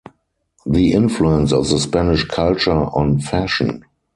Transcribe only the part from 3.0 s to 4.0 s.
Fashion.